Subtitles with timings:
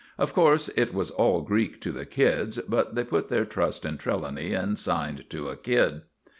[0.17, 3.99] Of course, it was all Greek to the kids, but they put their trust in
[3.99, 6.01] Trelawny and signed to a kid.